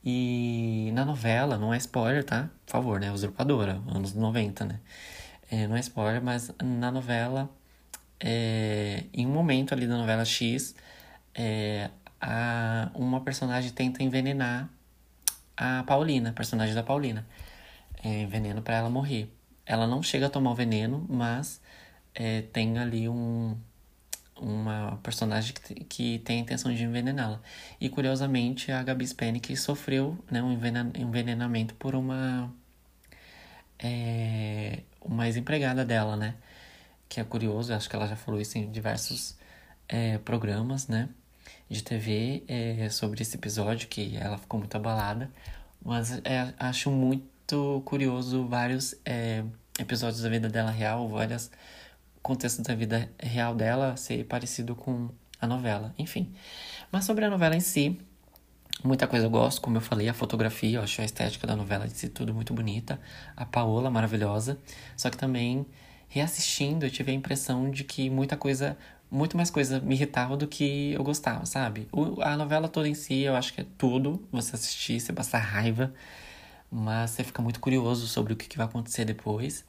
[0.03, 2.49] E na novela, não é spoiler, tá?
[2.65, 3.11] Por favor, né?
[3.11, 4.79] Usurpadora, anos 90, né?
[5.51, 7.49] É, não é spoiler, mas na novela,
[8.19, 10.73] é, em um momento ali da novela X,
[11.35, 11.89] é,
[12.21, 14.69] a, uma personagem tenta envenenar
[15.57, 17.27] a Paulina, a personagem da Paulina.
[18.03, 19.29] É, veneno para ela morrer.
[19.65, 21.61] Ela não chega a tomar o veneno, mas
[22.15, 23.57] é, tem ali um,
[24.37, 27.41] uma personagem que, que tem a intenção de envenená-la.
[27.79, 32.51] E curiosamente, a Gabi Spanik sofreu né, um envenenamento por uma,
[33.79, 36.35] é, uma ex-empregada dela, né?
[37.09, 39.37] Que é curioso, acho que ela já falou isso em diversos
[39.89, 41.09] é, programas, né?
[41.71, 45.31] de TV é, sobre esse episódio, que ela ficou muito abalada.
[45.83, 49.43] Mas é, acho muito curioso vários é,
[49.79, 51.49] episódios da vida dela real, vários
[52.21, 55.09] contextos da vida real dela ser parecido com
[55.39, 55.95] a novela.
[55.97, 56.33] Enfim.
[56.91, 57.97] Mas sobre a novela em si,
[58.83, 61.85] muita coisa eu gosto, como eu falei, a fotografia, eu acho a estética da novela
[61.85, 62.99] em si tudo muito bonita.
[63.35, 64.57] A Paola maravilhosa.
[64.95, 65.65] Só que também,
[66.07, 68.77] reassistindo, eu tive a impressão de que muita coisa
[69.11, 71.87] muito mais coisa me irritava do que eu gostava, sabe?
[71.91, 74.25] O, a novela toda em si, eu acho que é tudo.
[74.31, 75.93] Você assistir, você passar raiva,
[76.71, 79.65] mas você fica muito curioso sobre o que, que vai acontecer depois.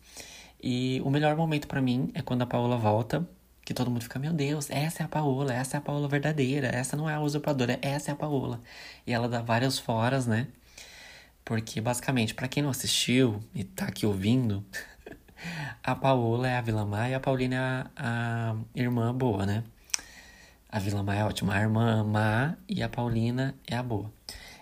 [0.62, 3.29] E o melhor momento para mim é quando a Paola volta,
[3.64, 6.68] que todo mundo fica, meu Deus, essa é a Paola, essa é a Paola verdadeira,
[6.68, 8.61] essa não é a usurpadora, essa é a Paola.
[9.07, 10.48] E ela dá várias foras, né?
[11.44, 14.64] Porque basicamente, para quem não assistiu e tá aqui ouvindo,
[15.83, 19.64] a Paola é a Vila Má e a Paulina é a, a irmã boa, né?
[20.68, 21.55] A Vila Má é ótima.
[21.55, 24.11] A irmã má e a Paulina é a boa.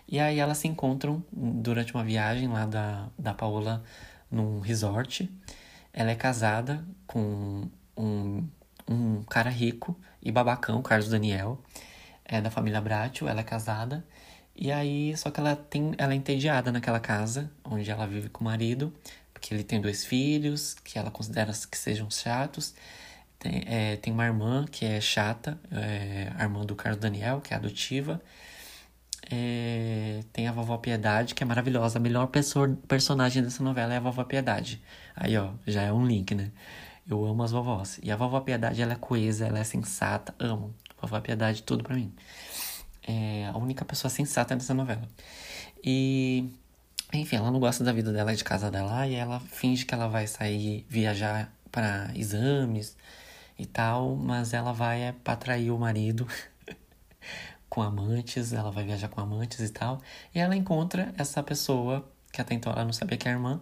[0.09, 3.83] E aí elas se encontram durante uma viagem lá da, da Paola
[4.31, 5.31] num resort.
[5.93, 8.49] Ela é casada com um,
[8.91, 11.59] um cara rico e babacão, Carlos Daniel.
[12.25, 14.05] É da família Bratio, ela é casada.
[14.55, 18.43] E aí, só que ela tem, ela é entediada naquela casa onde ela vive com
[18.43, 18.93] o marido
[19.41, 22.75] que ele tem dois filhos, que ela considera que sejam chatos.
[23.39, 27.55] Tem, é, tem uma irmã que é chata, é, a irmã do Carlos Daniel, que
[27.55, 28.21] é adotiva.
[29.31, 31.99] É, tem a vovó Piedade, que é maravilhosa.
[31.99, 34.83] A melhor pessoa, personagem dessa novela é a vovó Piedade.
[35.17, 36.51] Aí, ó, já é um link, né?
[37.09, 37.99] Eu amo as vovós.
[38.03, 40.35] E a vovó Piedade, ela é coesa, ela é sensata.
[40.39, 40.75] Amo.
[41.01, 42.13] Vovó Piedade, tudo pra mim.
[43.07, 45.09] É a única pessoa sensata nessa novela.
[45.83, 46.51] E
[47.13, 50.07] enfim, ela não gosta da vida dela de casa dela e ela finge que ela
[50.07, 52.97] vai sair viajar para exames
[53.59, 56.27] e tal, mas ela vai é para atrair o marido
[57.69, 60.01] com amantes, ela vai viajar com amantes e tal,
[60.35, 63.61] e ela encontra essa pessoa que até então ela não sabia que é a irmã,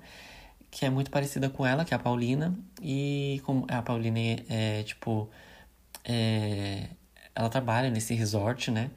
[0.70, 4.82] que é muito parecida com ela, que é a Paulina, e como a Paulina é,
[4.84, 5.30] tipo
[6.04, 6.88] é,
[7.34, 8.90] ela trabalha nesse resort, né?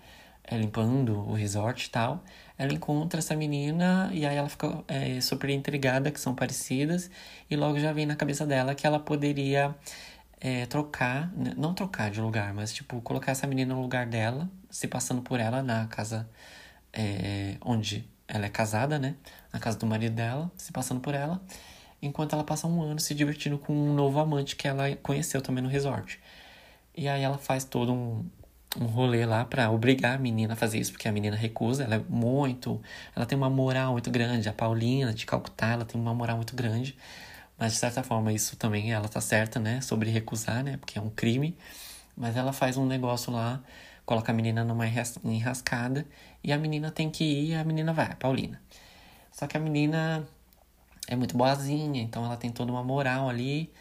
[0.44, 2.24] É, limpando o resort e tal
[2.62, 7.10] ela encontra essa menina e aí ela fica é, super intrigada que são parecidas
[7.50, 9.76] e logo já vem na cabeça dela que ela poderia
[10.40, 14.48] é, trocar, né, não trocar de lugar, mas tipo colocar essa menina no lugar dela,
[14.70, 16.30] se passando por ela na casa
[16.94, 19.16] é, onde ela é casada, né?
[19.54, 21.42] Na casa do marido dela, se passando por ela.
[22.02, 25.64] enquanto ela passa um ano se divertindo com um novo amante que ela conheceu também
[25.64, 26.20] no resort.
[26.96, 28.26] E aí ela faz todo um,
[28.80, 31.96] um rolê lá para obrigar a menina a fazer isso, porque a menina recusa, ela
[31.96, 32.82] é muito,
[33.16, 36.56] ela tem uma moral muito grande, a Paulina de Calcutá, ela tem uma moral muito
[36.56, 36.98] grande,
[37.58, 41.02] mas de certa forma isso também ela tá certa, né, sobre recusar, né, porque é
[41.02, 41.58] um crime,
[42.16, 43.62] mas ela faz um negócio lá,
[44.06, 44.86] coloca a menina numa
[45.24, 46.06] enrascada
[46.44, 48.60] e a menina tem que ir, a menina vai, a Paulina.
[49.32, 50.28] Só que a menina
[51.08, 53.72] é muito boazinha, então ela tem toda uma moral ali,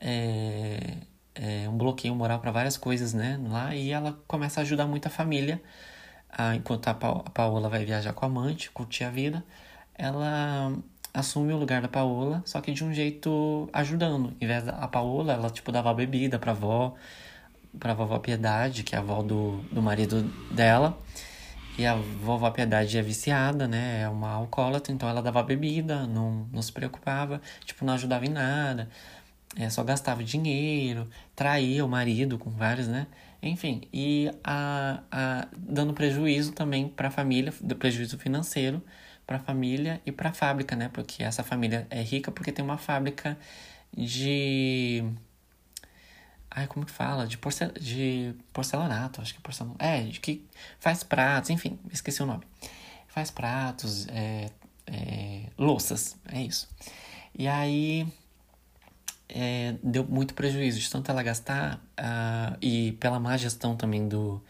[0.00, 0.96] é,
[1.34, 5.06] é um bloqueio moral para várias coisas, né, lá, e ela começa a ajudar muito
[5.06, 5.62] a família,
[6.28, 9.44] a, enquanto a, pa a Paola vai viajar com a amante, curtir a vida,
[9.94, 10.72] ela
[11.12, 14.34] assume o lugar da Paola, só que de um jeito ajudando.
[14.40, 16.94] Em vez da Paola, ela tipo dava bebida pra avó,
[17.78, 20.98] pra vovó Piedade, que é a avó do, do marido dela.
[21.80, 24.02] E a vovó Piedade é viciada, né?
[24.02, 28.28] É uma alcoólatra, então ela dava bebida, não, não se preocupava, tipo, não ajudava em
[28.28, 28.90] nada,
[29.56, 33.06] é, só gastava dinheiro, traía o marido com vários, né?
[33.42, 38.82] Enfim, e a, a, dando prejuízo também para a família, prejuízo financeiro
[39.26, 40.90] para a família e para a fábrica, né?
[40.92, 43.38] Porque essa família é rica porque tem uma fábrica
[43.96, 45.02] de
[46.50, 47.26] Ai, como que fala?
[47.26, 47.70] De, porcel...
[47.72, 49.84] de porcelanato, acho que é porcelanato.
[49.84, 50.44] É, de que
[50.78, 52.44] faz pratos, enfim, esqueci o nome.
[53.08, 54.50] Faz pratos, é,
[54.86, 56.68] é, louças, é isso.
[57.38, 58.06] E aí
[59.28, 64.42] é, deu muito prejuízo de tanto ela gastar uh, e pela má gestão também do,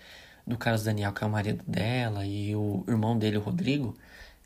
[0.47, 3.97] do Carlos Daniel, que é o marido dela, e o irmão dele, o Rodrigo,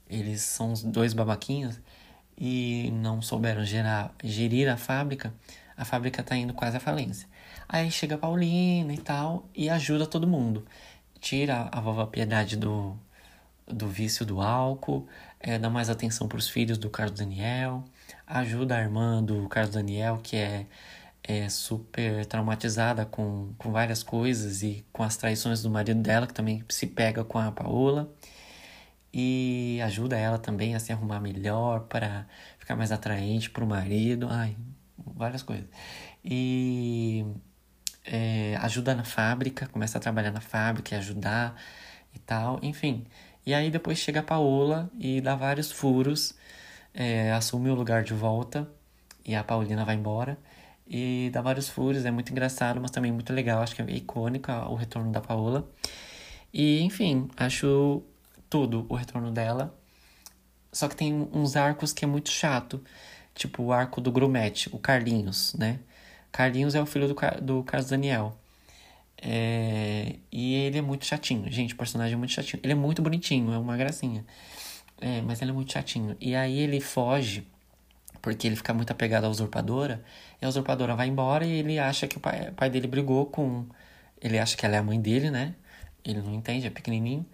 [0.08, 1.80] eles são os dois babaquinhos
[2.36, 5.32] e não souberam gerar, gerir a fábrica,
[5.76, 7.28] a fábrica tá indo quase à falência.
[7.68, 10.64] Aí chega a Paulina e tal e ajuda todo mundo.
[11.20, 12.98] Tira a vovó Piedade do,
[13.66, 15.06] do vício do álcool,
[15.40, 17.84] é, dá mais atenção para os filhos do Carlos Daniel,
[18.26, 20.66] ajuda a irmã do Carlos Daniel, que é,
[21.22, 26.34] é super traumatizada com, com várias coisas e com as traições do marido dela, que
[26.34, 28.12] também se pega com a Paola.
[29.12, 32.26] E ajuda ela também a se arrumar melhor para
[32.58, 34.26] ficar mais atraente para o marido.
[34.28, 34.56] Ai,
[34.98, 35.68] várias coisas.
[36.24, 37.24] E
[38.04, 41.60] é, ajuda na fábrica, começa a trabalhar na fábrica e ajudar
[42.14, 43.04] e tal, enfim.
[43.46, 46.34] E aí depois chega a Paola e dá vários furos,
[46.94, 48.68] é, assume o lugar de volta
[49.24, 50.38] e a Paulina vai embora
[50.86, 54.52] e dá vários furos, é muito engraçado, mas também muito legal, acho que é icônico
[54.52, 55.68] o retorno da Paola.
[56.52, 58.02] E enfim, acho
[58.48, 59.76] tudo o retorno dela.
[60.72, 62.82] Só que tem uns arcos que é muito chato,
[63.34, 65.80] tipo o arco do Grumete, o Carlinhos, né?
[66.34, 68.36] Carlinhos é o filho do, do Carlos Daniel.
[69.22, 71.48] É, e ele é muito chatinho.
[71.48, 72.60] Gente, o personagem é muito chatinho.
[72.64, 74.24] Ele é muito bonitinho, é uma gracinha.
[75.00, 76.16] É, mas ele é muito chatinho.
[76.20, 77.46] E aí ele foge,
[78.20, 80.02] porque ele fica muito apegado à usurpadora.
[80.42, 83.26] E a usurpadora vai embora e ele acha que o pai, o pai dele brigou
[83.26, 83.66] com.
[84.20, 85.54] Ele acha que ela é a mãe dele, né?
[86.04, 87.24] Ele não entende, é pequenininho.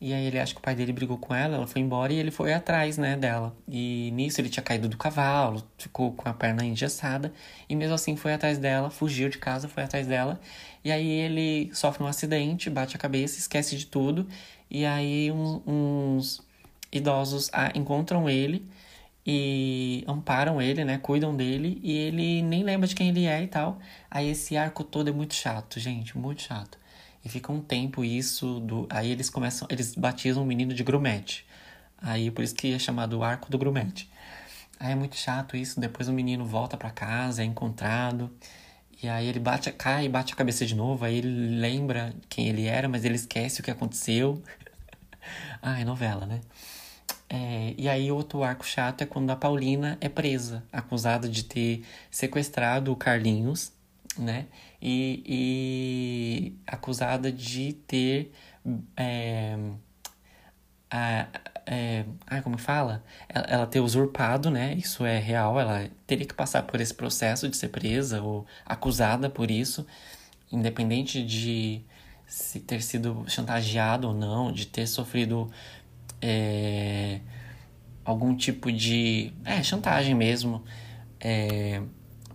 [0.00, 2.16] E aí ele acha que o pai dele brigou com ela, ela foi embora e
[2.16, 3.56] ele foi atrás, né, dela.
[3.68, 7.32] E nisso ele tinha caído do cavalo, ficou com a perna engessada
[7.68, 10.40] e mesmo assim foi atrás dela, fugiu de casa, foi atrás dela.
[10.84, 14.28] E aí ele sofre um acidente, bate a cabeça, esquece de tudo.
[14.70, 16.42] E aí uns, uns
[16.92, 18.68] idosos encontram ele
[19.26, 23.48] e amparam ele, né, cuidam dele e ele nem lembra de quem ele é e
[23.48, 23.78] tal.
[24.10, 26.78] Aí esse arco todo é muito chato, gente, muito chato.
[27.24, 28.86] E fica um tempo isso do.
[28.90, 29.66] Aí eles começam.
[29.70, 31.46] Eles batizam o menino de grumete.
[32.00, 34.10] Aí por isso que é chamado arco do grumete.
[34.78, 35.80] Aí é muito chato isso.
[35.80, 38.30] Depois o menino volta para casa, é encontrado.
[39.02, 41.04] E aí ele bate, cai e bate a cabeça de novo.
[41.04, 44.42] Aí ele lembra quem ele era, mas ele esquece o que aconteceu.
[45.62, 46.40] é novela, né?
[47.30, 51.84] É, e aí outro arco chato é quando a Paulina é presa, acusada de ter
[52.10, 53.70] sequestrado o Carlinhos
[54.22, 54.46] né?
[54.80, 58.32] E, e acusada de ter.
[58.96, 59.56] É,
[60.90, 61.26] a,
[61.66, 63.04] é, ai, como fala?
[63.28, 64.74] Ela, ela, ter usurpado, né?
[64.74, 65.60] Isso é real.
[65.60, 69.86] Ela teria que passar por esse processo de ser presa ou acusada por isso,
[70.50, 71.82] independente de
[72.26, 75.50] se ter sido chantageado ou não, de ter sofrido
[76.20, 77.20] é,
[78.04, 80.64] algum tipo de é, chantagem mesmo
[81.20, 81.82] é,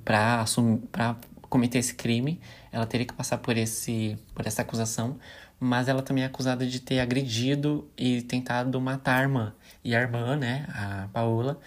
[0.05, 1.15] para assumir, para
[1.53, 2.41] cometer esse crime,
[2.71, 5.19] ela teria que passar por, esse, por essa acusação,
[5.59, 9.53] mas ela também é acusada de ter agredido e tentado matar a irmã.
[9.83, 11.59] E a irmã, né, a Paola,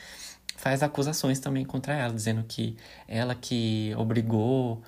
[0.56, 2.76] faz acusações também contra ela, dizendo que
[3.06, 4.82] ela que obrigou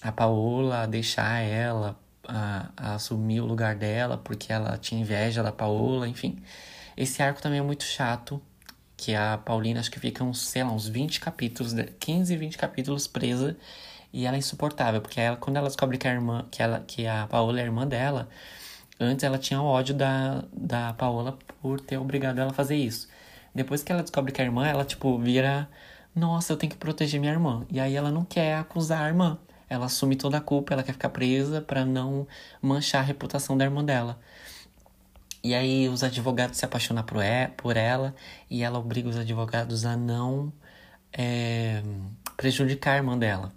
[0.00, 5.40] a Paola a deixar ela a, a, assumir o lugar dela porque ela tinha inveja
[5.40, 6.42] da Paola, enfim.
[6.96, 8.42] Esse arco também é muito chato,
[8.96, 13.06] que a Paulina acho que fica uns, sei lá, uns 20 capítulos, 15, 20 capítulos
[13.06, 13.56] presa
[14.12, 17.06] e ela é insuportável, porque ela, quando ela descobre que a irmã, que, ela, que
[17.06, 18.28] a Paola é a irmã dela,
[19.00, 23.08] antes ela tinha ódio da, da Paola por ter obrigado ela a fazer isso.
[23.54, 25.68] Depois que ela descobre que é a irmã, ela, tipo, vira,
[26.14, 27.66] nossa, eu tenho que proteger minha irmã.
[27.70, 29.38] E aí ela não quer acusar a irmã.
[29.68, 32.26] Ela assume toda a culpa, ela quer ficar presa para não
[32.60, 34.18] manchar a reputação da irmã dela.
[35.42, 37.22] E aí os advogados se apaixonam por,
[37.56, 38.14] por ela
[38.48, 40.52] e ela obriga os advogados a não
[41.12, 41.82] é,
[42.36, 43.52] prejudicar a irmã dela.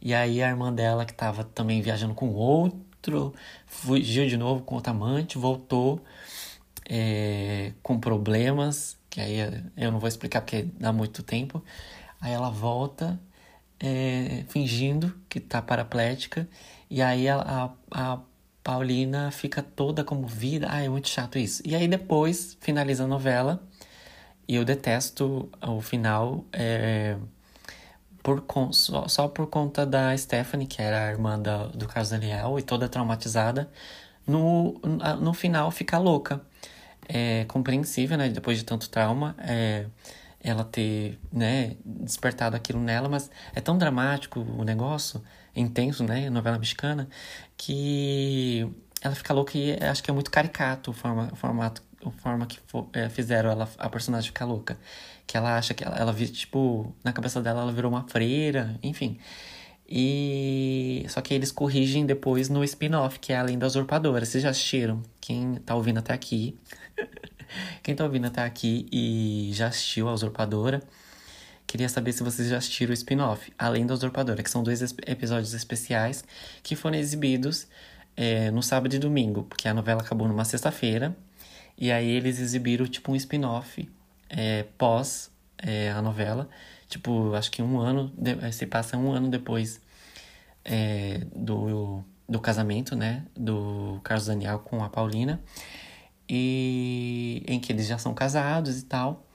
[0.00, 3.34] E aí a irmã dela, que estava também viajando com outro,
[3.66, 6.02] fugiu de novo com outro amante, voltou
[6.88, 9.38] é, com problemas, que aí
[9.76, 11.62] eu não vou explicar porque dá muito tempo.
[12.20, 13.20] Aí ela volta
[13.78, 16.48] é, fingindo que tá paraplética,
[16.90, 17.36] e aí a,
[17.90, 18.20] a, a
[18.62, 20.68] Paulina fica toda comovida.
[20.70, 21.62] Ah, é muito chato isso.
[21.64, 23.62] E aí depois finaliza a novela.
[24.46, 27.16] E eu detesto o final é,
[28.22, 32.58] por, só, só por conta da Stephanie, que era a irmã da, do Carlos Daniel,
[32.58, 33.70] e toda traumatizada.
[34.26, 34.80] No,
[35.20, 36.40] no final fica louca.
[37.08, 38.28] É compreensível, né?
[38.28, 39.34] Depois de tanto trauma.
[39.38, 39.86] É,
[40.42, 45.22] ela ter, né, despertado aquilo nela, mas é tão dramático o negócio,
[45.54, 47.08] intenso, né, novela mexicana,
[47.56, 48.66] que
[49.02, 52.46] ela fica louca e acho que é muito caricato o, forma, o formato, a forma
[52.46, 54.78] que for, é, fizeram ela, a personagem ficar louca.
[55.26, 59.18] Que ela acha que ela, ela tipo, na cabeça dela ela virou uma freira, enfim.
[59.88, 64.24] E só que eles corrigem depois no spin-off, que é Além da Usurpadora.
[64.24, 65.02] Vocês já assistiram?
[65.20, 66.56] Quem tá ouvindo até aqui
[67.82, 70.82] Quem tá ouvindo até aqui e já assistiu a Usurpadora,
[71.66, 75.54] queria saber se vocês já assistiram o spin-off, Além da Usurpadora, que são dois episódios
[75.54, 76.24] especiais
[76.62, 77.66] que foram exibidos
[78.16, 81.16] é, no sábado e domingo, porque a novela acabou numa sexta-feira,
[81.80, 83.88] e aí eles exibiram tipo um spin-off
[84.28, 86.48] é, pós é, a novela,
[86.88, 89.80] tipo, acho que um ano, de, se passa um ano depois
[90.64, 95.40] é, do, do casamento, né, do Carlos Daniel com a Paulina
[96.28, 99.26] e em que eles já são casados e tal,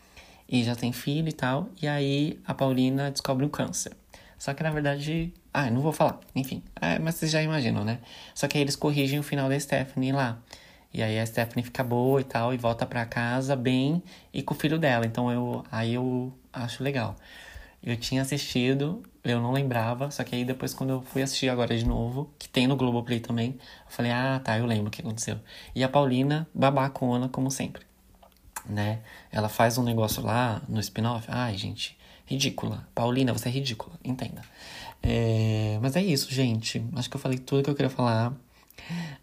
[0.48, 3.91] e já tem filho e tal, e aí a Paulina descobre um câncer.
[4.38, 8.00] Só que na verdade, ah, não vou falar, enfim, é, mas vocês já imaginam, né?
[8.34, 10.39] Só que aí eles corrigem o final da Stephanie lá.
[10.96, 14.02] E aí a Stephanie fica boa e tal, e volta para casa bem
[14.34, 15.06] e com o filho dela.
[15.06, 17.18] Então eu aí eu acho legal.
[17.84, 21.78] Eu tinha assistido, eu não lembrava, só que aí depois quando eu fui assistir agora
[21.78, 25.02] de novo, que tem no Globoplay também, eu falei, ah, tá, eu lembro o que
[25.02, 25.38] aconteceu.
[25.76, 27.86] E a Paulina, babacona, como sempre,
[28.66, 29.02] né?
[29.34, 32.88] Ela faz um negócio lá no spin-off, ai, gente, ridícula.
[32.96, 34.41] Paulina, você é ridícula, entenda.
[35.04, 35.78] É...
[35.82, 36.86] Mas é isso, gente.
[36.96, 38.34] Acho que eu falei tudo que eu queria falar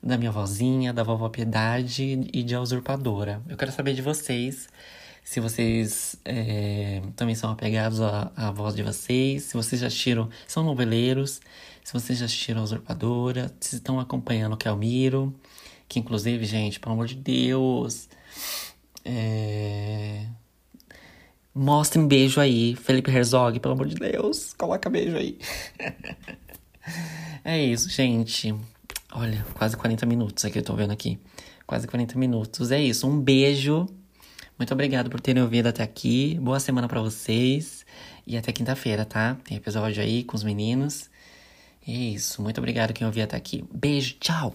[0.02, 3.42] da minha vozinha, da vovó Piedade e de A Usurpadora.
[3.48, 4.68] Eu quero saber de vocês
[5.24, 10.28] se vocês é, também são apegados à, à, voz de vocês, se vocês já assistiram,
[10.46, 11.40] são noveleiros,
[11.84, 15.34] se vocês já assistiram a Usurpadora, se estão acompanhando o Kelmiro,
[15.88, 18.08] que inclusive, gente, pelo amor de Deus,
[19.04, 20.26] é...
[21.54, 25.38] mostrem beijo aí, Felipe Herzog, pelo amor de Deus, coloca beijo aí.
[27.44, 28.54] é isso, gente.
[29.14, 31.18] Olha, quase 40 minutos aqui, eu tô vendo aqui.
[31.66, 32.70] Quase 40 minutos.
[32.70, 33.86] É isso, um beijo.
[34.58, 36.38] Muito obrigado por terem ouvido até aqui.
[36.40, 37.84] Boa semana para vocês.
[38.26, 39.36] E até quinta-feira, tá?
[39.44, 41.10] Tem episódio aí com os meninos.
[41.86, 42.40] É isso.
[42.40, 43.64] Muito obrigado quem ouviu até aqui.
[43.70, 44.54] Beijo, tchau!